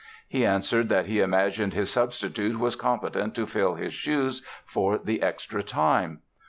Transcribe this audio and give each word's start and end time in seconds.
He 0.27 0.47
answered 0.47 0.89
that 0.89 1.05
he 1.05 1.19
imagined 1.19 1.75
his 1.75 1.91
substitute 1.91 2.57
was 2.57 2.75
competent 2.75 3.35
to 3.35 3.45
fill 3.45 3.75
his 3.75 3.93
shoes 3.93 4.41
for 4.65 4.97
the 4.97 5.21
extra 5.21 5.61
time. 5.61 6.21